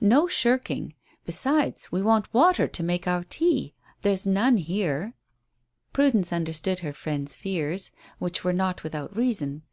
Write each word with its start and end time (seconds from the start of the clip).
"No 0.00 0.26
shirking; 0.26 0.94
besides, 1.24 1.92
we 1.92 2.02
want 2.02 2.34
water 2.34 2.66
to 2.66 2.82
make 2.82 3.06
our 3.06 3.22
tea. 3.22 3.74
There's 4.02 4.26
none 4.26 4.56
here." 4.56 5.14
Prudence 5.92 6.32
understood 6.32 6.80
her 6.80 6.92
friend's 6.92 7.36
fears, 7.36 7.92
which 8.18 8.42
were 8.42 8.52
not 8.52 8.82
without 8.82 9.16
reason. 9.16 9.62